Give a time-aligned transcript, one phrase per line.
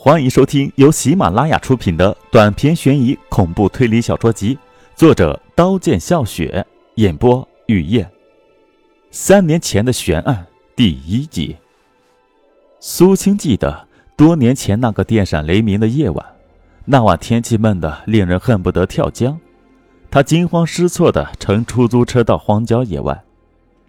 [0.00, 4.56] 欢迎收听由喜马拉雅出品的短篇悬疑恐怖推理小说集，
[4.94, 8.08] 作者刀剑笑雪，演播雨夜。
[9.10, 11.56] 三年前的悬案第一集。
[12.78, 16.24] 苏青记得多年前那个电闪雷鸣的夜晚，
[16.84, 19.36] 那晚天气闷得令人恨不得跳江。
[20.12, 23.20] 他惊慌失措地乘出租车到荒郊野外，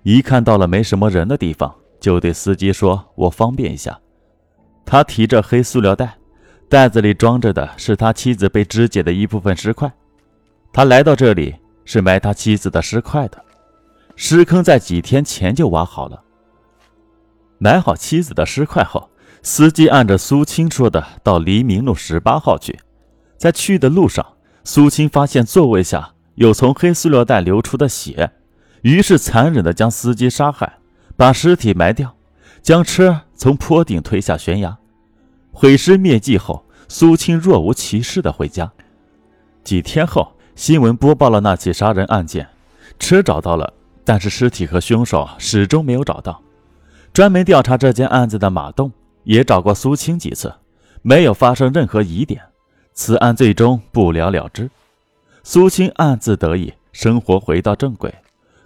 [0.02, 4.00] 一看到了没什么人的地方，就对司机说：“我方便一下。”
[4.92, 6.18] 他提着黑塑料袋，
[6.68, 9.94] 袋子里装着的是他妻子被肢解的一部分尸块。
[10.74, 13.40] 他来到这里是埋他妻子的尸块的，
[14.16, 16.20] 尸坑在几天前就挖好了。
[17.60, 19.08] 埋好妻子的尸块后，
[19.44, 22.80] 司机按着苏青说的到黎明路十八号去。
[23.38, 24.26] 在去的路上，
[24.64, 28.32] 苏青发现座位下有从黑塑料袋流出的血，
[28.82, 30.80] 于是残忍地将司机杀害，
[31.16, 32.16] 把尸体埋掉，
[32.64, 34.79] 将车从坡顶推下悬崖。
[35.62, 38.72] 毁尸灭迹后，苏青若无其事的回家。
[39.62, 42.48] 几天后，新闻播报了那起杀人案件，
[42.98, 43.74] 车找到了，
[44.06, 46.42] 但是尸体和凶手始终没有找到。
[47.12, 48.90] 专门调查这件案子的马栋
[49.26, 50.54] 也找过苏青几次，
[51.02, 52.42] 没有发生任何疑点，
[52.94, 54.72] 此案最终不了了之。
[55.44, 58.16] 苏青暗自得意，生活回到正轨，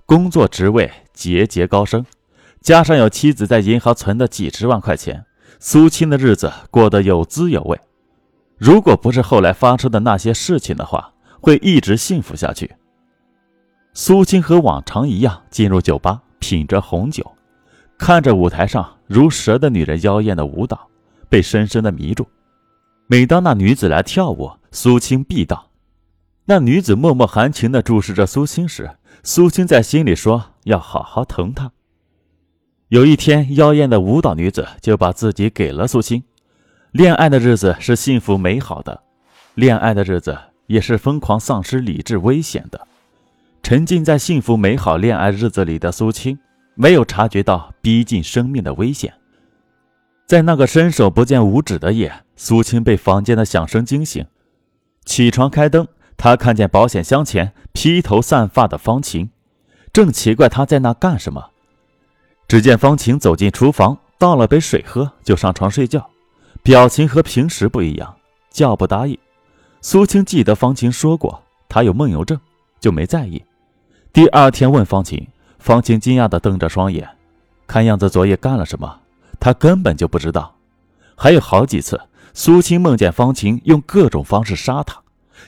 [0.05, 2.05] 工作职位节节高升，
[2.61, 5.25] 加上有妻子在银行存的几十万块钱。
[5.65, 7.79] 苏青的日子过得有滋有味，
[8.57, 12.69] 如果不是后来发生的那些事情的话，会一直幸福下去。
[13.93, 17.25] 苏青和往常一样进入酒吧，品着红酒，
[17.97, 20.89] 看着舞台上如蛇的女人妖艳的舞蹈，
[21.29, 22.27] 被深深的迷住。
[23.07, 25.69] 每当那女子来跳舞，苏青必到。
[26.43, 31.71] 那女子默默含情地注视着苏青时，苏青在心里说：“要好好疼她。”
[32.93, 36.23] 有一天，妖艳的舞蹈女子就把自己给了苏青。
[36.91, 39.01] 恋爱的日子是幸福美好的，
[39.55, 42.87] 恋爱的日子也是疯狂、丧失理智、危险的。
[43.63, 46.37] 沉浸在幸福美好恋爱日子里的苏青，
[46.75, 49.11] 没有察觉到逼近生命的危险。
[50.27, 54.23] 在那个伸手不见五指的夜，苏青被房间的响声惊醒，
[55.03, 59.31] 起床开灯，她看见保险箱前披头散发的方晴，
[59.91, 61.52] 正奇怪她在那干什么。
[62.47, 66.07] 只见方晴走进厨房，倒了杯水喝，就上床睡觉，
[66.61, 68.15] 表情和平时不一样，
[68.51, 69.17] 叫不答应。
[69.81, 72.39] 苏青记得方晴说过她有梦游症，
[72.79, 73.43] 就没在意。
[74.11, 75.27] 第二天问方晴，
[75.57, 77.09] 方晴惊讶地瞪着双眼，
[77.65, 78.99] 看样子昨夜干了什么，
[79.39, 80.55] 她根本就不知道。
[81.15, 81.99] 还有好几次，
[82.33, 85.01] 苏青梦见方晴用各种方式杀他，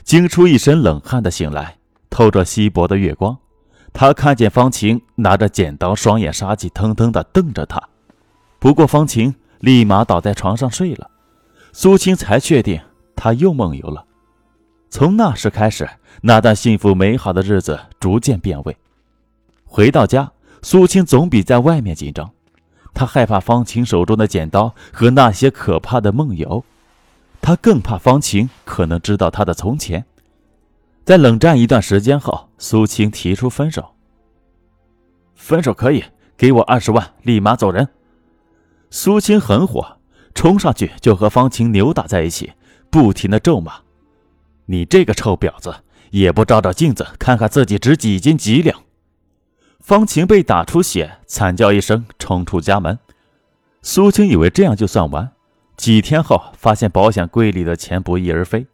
[0.04, 1.78] 惊出一身冷汗的醒来，
[2.10, 3.38] 透着稀薄的月光。
[3.98, 7.82] 他看见方晴拿着剪刀，双眼杀气腾腾地瞪着他。
[8.60, 11.10] 不过方晴立马倒在床上睡了。
[11.72, 12.78] 苏青才确定
[13.16, 14.04] 他又梦游了。
[14.90, 15.90] 从那时开始，
[16.22, 18.76] 那段幸福美好的日子逐渐变味。
[19.64, 20.30] 回到家，
[20.62, 22.30] 苏青总比在外面紧张。
[22.94, 26.66] 他害怕方晴手中的剪刀和那些可怕的梦游，
[27.42, 30.06] 他更怕方晴可能知道他的从前。
[31.06, 33.94] 在冷战一段时间后，苏青提出分手。
[35.36, 36.04] 分手可以，
[36.36, 37.88] 给我二十万，立马走人。
[38.90, 39.98] 苏青很火，
[40.34, 42.54] 冲上去就和方晴扭打在一起，
[42.90, 43.82] 不停的咒骂
[44.66, 45.76] ：“你这个臭婊子，
[46.10, 48.82] 也不照照镜子，看看自己值几斤几两。”
[49.80, 52.98] 方晴被打出血，惨叫一声，冲出家门。
[53.84, 55.32] 苏青以为这样就算完，
[55.78, 58.66] 几天后发现保险柜里的钱不翼而飞。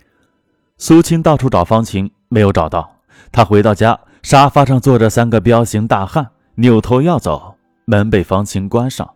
[0.81, 2.09] 苏青到处找方晴。
[2.27, 2.95] 没有找到，
[3.31, 7.55] 他回到家，沙发上坐着三个彪形大汉，扭头要走，
[7.85, 9.07] 门被方晴关上。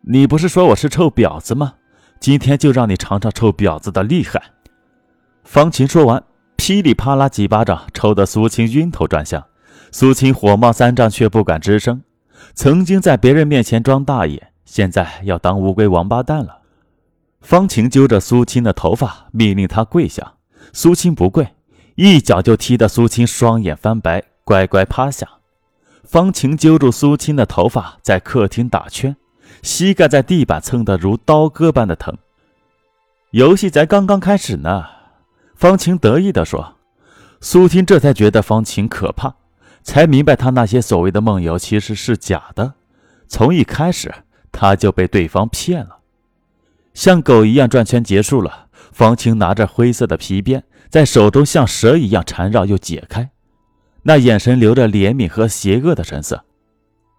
[0.00, 1.74] 你不是说我是臭婊子吗？
[2.18, 4.42] 今天就让你尝尝臭婊子的厉害！
[5.44, 6.22] 方晴说完，
[6.56, 9.44] 噼里啪啦几巴掌抽得苏青晕头转向。
[9.92, 12.02] 苏青火冒三丈，却不敢吱声。
[12.54, 16.59] 曾经在别人面前装大爷，现在要当乌龟王八蛋了。
[17.40, 20.34] 方晴揪着苏青的头发，命令他跪下。
[20.72, 21.54] 苏青不跪，
[21.96, 25.26] 一脚就踢得苏青双眼翻白，乖乖趴下。
[26.04, 29.16] 方晴揪住苏青的头发，在客厅打圈，
[29.62, 32.16] 膝盖在地板蹭得如刀割般的疼。
[33.30, 34.84] 游戏才刚刚开始呢，
[35.54, 36.76] 方晴得意地说。
[37.40, 39.34] 苏青这才觉得方晴可怕，
[39.82, 42.74] 才明白他那些所谓的梦游其实是假的。
[43.28, 44.12] 从一开始
[44.52, 45.99] 他就被对方骗了，
[46.94, 48.68] 像狗一样转圈结束了。
[48.92, 53.30] 方晴拿着灰色的皮鞭，在手中像蛇一样缠绕又解开，
[54.02, 56.44] 那眼神留着怜悯和邪恶的神色。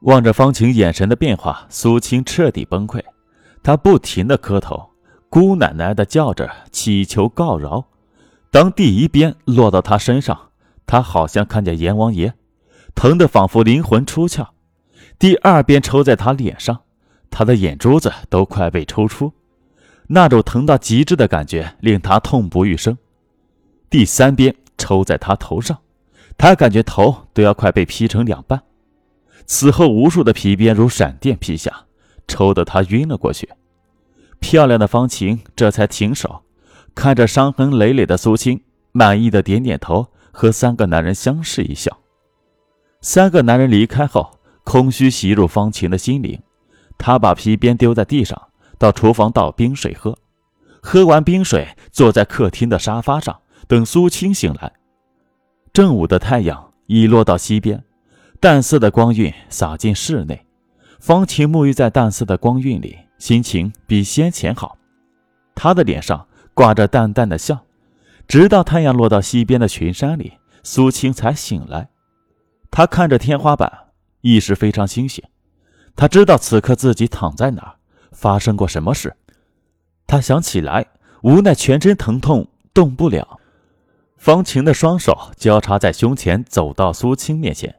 [0.01, 3.01] 望着方晴眼神的变化，苏青彻底崩溃。
[3.63, 4.89] 他不停地磕头，
[5.29, 7.87] 姑奶奶的叫着祈求告饶。
[8.51, 10.49] 当第一鞭落到他身上，
[10.85, 12.33] 他好像看见阎王爷，
[12.93, 14.47] 疼得仿佛灵魂出窍。
[15.17, 16.81] 第二鞭抽在他脸上，
[17.29, 19.31] 他的眼珠子都快被抽出，
[20.13, 22.97] 那种疼到极致的感觉令他痛不欲生。
[23.89, 25.77] 第三鞭抽在他头上，
[26.37, 28.61] 他感觉头都要快被劈成两半。
[29.45, 31.85] 此后，无数的皮鞭如闪电劈下，
[32.27, 33.49] 抽得他晕了过去。
[34.41, 36.41] 漂亮的方晴这才停手，
[36.93, 38.61] 看着伤痕累累的苏青，
[38.91, 41.99] 满意的点点头，和三个男人相视一笑。
[42.99, 46.41] 三个男人离开后，空虚袭入方晴的心灵。
[46.97, 48.49] 他把皮鞭丢在地上，
[48.81, 50.17] 到厨房倒冰水喝。
[50.81, 53.39] 喝完冰水，坐在客厅的沙发上。
[53.67, 54.73] 等苏青醒来，
[55.71, 57.83] 正午的太阳已落到西边，
[58.39, 60.47] 淡色的光晕洒进室内。
[60.99, 64.75] 方晴沐浴在淡色的光晕里，心情比先前好。
[65.53, 67.63] 他的脸上挂着淡淡的笑，
[68.27, 71.87] 直到太阳落到西边的群山里，苏青才醒来。
[72.71, 73.71] 他看着天花板，
[74.21, 75.23] 意识非常清醒。
[75.95, 77.75] 他知道此刻自己躺在哪儿，
[78.11, 79.15] 发生过什么事。
[80.07, 80.87] 他想起来，
[81.21, 83.39] 无奈全身疼痛，动不了。
[84.17, 87.75] 方晴的双手交叉在胸前，走到苏青面前，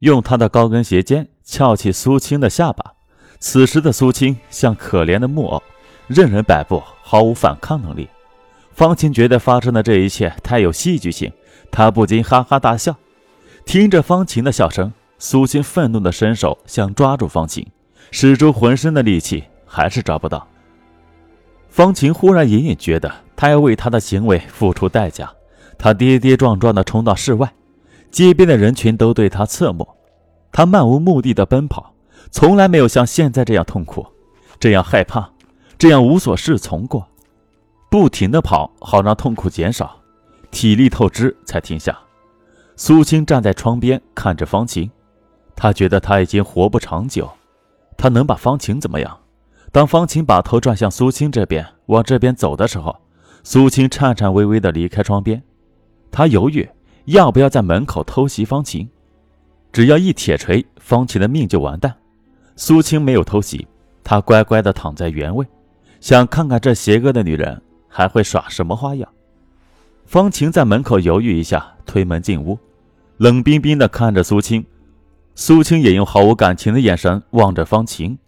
[0.00, 2.92] 用他的高跟鞋尖翘起苏青的下巴。
[3.38, 5.62] 此时的苏青像可怜的木偶，
[6.06, 8.08] 任人摆布，毫无反抗能力。
[8.72, 11.32] 方晴觉得发生的这一切太有戏剧性，
[11.70, 12.96] 他不禁哈哈大笑。
[13.64, 17.66] 听着方晴的笑声，苏青愤怒的伸手想抓住方晴，
[18.10, 20.44] 使出浑身的力气，还是抓不到。
[21.68, 25.32] 方晴忽然隐隐觉得，他要为他的行为付出代价。
[25.78, 27.50] 他跌跌撞撞地冲到室外，
[28.10, 29.88] 街边的人群都对他侧目。
[30.50, 31.94] 他漫无目的地奔跑，
[32.32, 34.04] 从来没有像现在这样痛苦，
[34.58, 35.30] 这样害怕，
[35.78, 37.06] 这样无所适从过。
[37.88, 39.96] 不停地跑，好让痛苦减少，
[40.50, 41.96] 体力透支才停下。
[42.76, 44.90] 苏青站在窗边看着方晴，
[45.54, 47.30] 他觉得他已经活不长久。
[47.96, 49.19] 他能把方晴怎么样？
[49.72, 52.96] 当方晴把头转向苏青这边，往这边走的时候，
[53.44, 55.40] 苏青颤颤巍巍地离开窗边。
[56.10, 56.68] 他犹豫
[57.04, 58.88] 要不要在门口偷袭方晴，
[59.72, 61.94] 只要一铁锤，方晴的命就完蛋。
[62.56, 63.66] 苏青没有偷袭，
[64.02, 65.46] 他乖乖地躺在原位，
[66.00, 69.08] 想看看这邪恶的女人还会耍什么花样。
[70.04, 72.58] 方晴在门口犹豫一下，推门进屋，
[73.18, 74.66] 冷冰冰地看着苏青。
[75.36, 78.18] 苏青也用毫无感情的眼神望着方晴。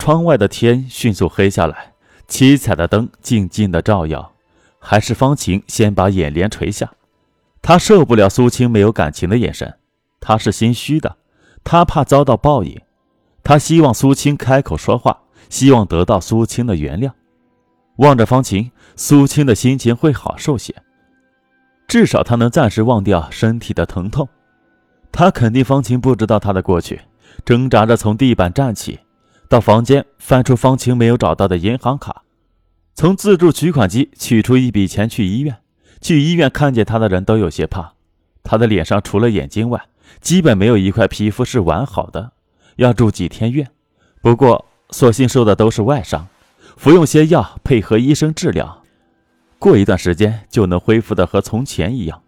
[0.00, 1.92] 窗外的天迅速黑下来，
[2.26, 4.32] 七彩的灯静静地照耀。
[4.78, 6.90] 还是方晴先把眼帘垂下。
[7.60, 9.76] 她受不了苏青没有感情的眼神，
[10.18, 11.18] 她是心虚的，
[11.62, 12.80] 她怕遭到报应，
[13.42, 15.20] 他希望苏青开口说话，
[15.50, 17.12] 希望得到苏青的原谅。
[17.96, 20.74] 望着方晴，苏青的心情会好受些，
[21.86, 24.26] 至少她能暂时忘掉身体的疼痛。
[25.12, 27.02] 他肯定方晴不知道他的过去，
[27.44, 28.98] 挣扎着从地板站起，
[29.50, 32.22] 到房间翻出方晴没有找到的银行卡，
[32.94, 35.56] 从自助取款机取出一笔钱去医院。
[36.00, 37.94] 去医院看见他的人都有些怕，
[38.44, 39.88] 他的脸上除了眼睛外，
[40.20, 42.30] 基本没有一块皮肤是完好的，
[42.76, 43.68] 要住几天院。
[44.22, 46.28] 不过，所幸受的都是外伤，
[46.76, 48.84] 服用些药，配合医生治疗，
[49.58, 52.22] 过一段时间就能恢复的和从前一样。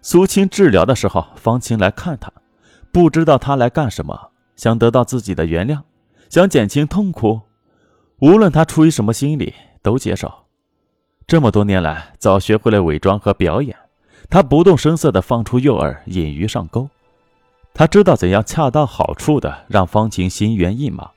[0.00, 2.32] 苏青治疗的时候，方晴来看他，
[2.90, 5.82] 不知道他来干什么，想得到自己的原谅，
[6.32, 7.42] 想减轻痛苦，
[8.20, 10.32] 无论他出于什么心理，都接受。
[11.26, 13.76] 这么多年来，早学会了伪装和表演。
[14.30, 16.88] 他不动声色地放出诱饵，引鱼上钩。
[17.74, 21.10] 他知道怎样恰到好处地让方晴心猿意马，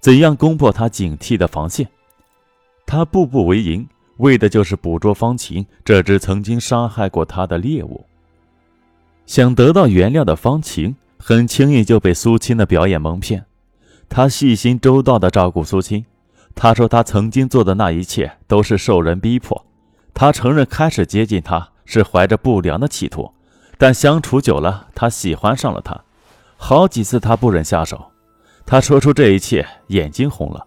[0.00, 1.86] 怎样攻破他警惕的防线。
[2.86, 8.06] 他步步为营，为的就是捕捉方晴这只曾经杀害过他的猎物。
[9.26, 13.44] 想得到原谅的方晴，很轻易就被苏青的表演蒙骗。
[14.14, 16.04] 他细心周到地照顾苏青。
[16.54, 19.66] 他说：“他曾经做的那一切都是受人逼迫。
[20.14, 23.32] 他承认开始接近他是怀着不良的企图，
[23.76, 26.00] 但相处久了，他喜欢上了他。
[26.56, 28.12] 好几次他不忍下手。
[28.64, 30.64] 他说出这一切，眼睛红了。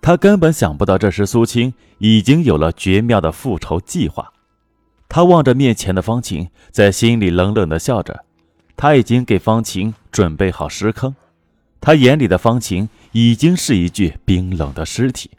[0.00, 4.32] 他根本想不到，这时苏青已经有了绝妙的复仇计划。
[5.08, 8.24] 他望着面前的方晴，在心里冷冷地笑着。
[8.76, 11.14] 他已经给方晴准备好尸坑。
[11.82, 15.30] 他眼里的方晴。”已经是一具冰冷的尸体。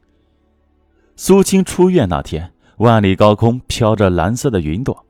[1.15, 5.07] 苏青出院那天，万里高空飘着蓝色的云朵，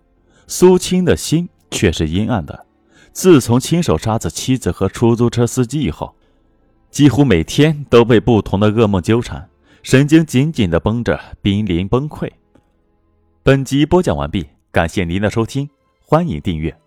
[0.48, 2.66] 苏青的心却是阴暗的。
[3.12, 6.16] 自从亲手杀死妻子和出租车司机以后，
[6.90, 9.50] 几乎每天都被不同的噩梦纠缠，
[9.84, 12.32] 神经紧紧的绷着，濒临崩溃。
[13.44, 16.83] 本集播讲完毕，感谢您的收听，欢迎订阅。